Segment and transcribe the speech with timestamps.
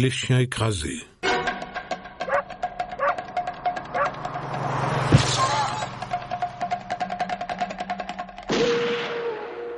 [0.00, 1.02] les chiens écrasés.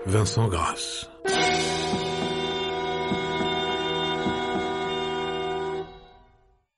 [0.07, 1.11] Vincent Grasse.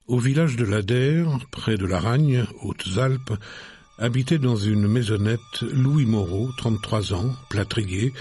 [0.07, 3.35] Au village de Lader, près de l'Aragne, Hautes-Alpes,
[3.99, 8.15] habitait dans une maisonnette Louis Moreau, 33 ans, plâtrier,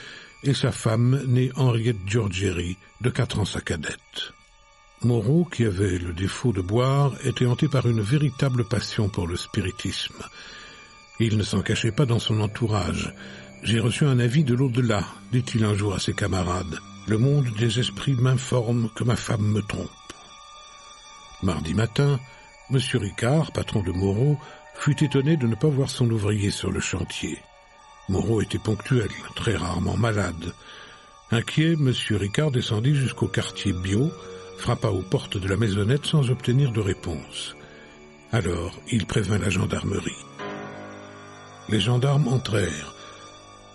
[0.44, 4.34] et sa femme, née Henriette Giorgieri, de quatre ans sa cadette.
[5.04, 9.36] Moreau, qui avait le défaut de boire, était hanté par une véritable passion pour le
[9.36, 10.24] spiritisme.
[11.20, 13.14] Il ne s'en cachait pas dans son entourage.
[13.64, 16.80] J'ai reçu un avis de l'au-delà, dit-il un jour à ses camarades.
[17.08, 19.90] Le monde des esprits m'informe que ma femme me trompe.
[21.42, 22.20] Mardi matin,
[22.72, 22.80] M.
[22.94, 24.38] Ricard, patron de Moreau,
[24.76, 27.40] fut étonné de ne pas voir son ouvrier sur le chantier.
[28.10, 30.54] Moreau était ponctuel, très rarement malade.
[31.32, 31.94] Inquiet, M.
[32.12, 34.12] Ricard descendit jusqu'au quartier Bio,
[34.64, 37.54] frappa aux portes de la maisonnette sans obtenir de réponse.
[38.32, 40.24] Alors, il prévint la gendarmerie.
[41.68, 42.96] Les gendarmes entrèrent.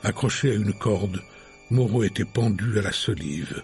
[0.02, 1.22] Accroché à une corde,
[1.70, 3.62] Moreau était pendu à la solive.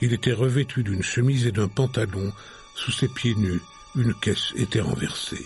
[0.00, 2.32] Il était revêtu d'une chemise et d'un pantalon.
[2.76, 3.60] Sous ses pieds nus,
[3.96, 5.44] une caisse était renversée.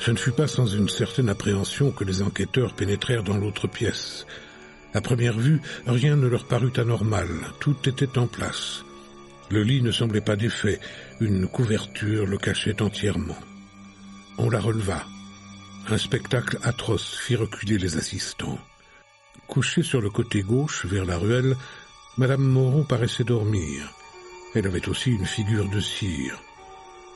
[0.00, 4.26] Ce ne fut pas sans une certaine appréhension que les enquêteurs pénétrèrent dans l'autre pièce.
[4.92, 8.84] À première vue, rien ne leur parut anormal, tout était en place.
[9.50, 10.78] Le lit ne semblait pas défait,
[11.20, 13.38] une couverture le cachait entièrement.
[14.36, 15.04] On la releva.
[15.88, 18.58] Un spectacle atroce fit reculer les assistants.
[19.46, 21.56] Couchée sur le côté gauche, vers la ruelle,
[22.18, 23.94] Madame Moreau paraissait dormir.
[24.54, 26.38] Elle avait aussi une figure de cire.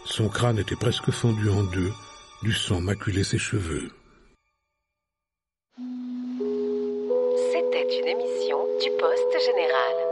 [0.06, 1.92] Son crâne était presque fondu en deux,
[2.42, 3.90] du sang maculait ses cheveux.
[7.52, 10.11] C'était une émission du Poste Général.